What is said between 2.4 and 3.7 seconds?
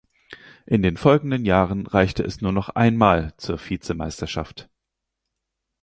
nur noch einmal zur